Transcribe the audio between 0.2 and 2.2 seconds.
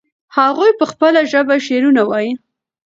هغوی په خپله ژبه شعرونه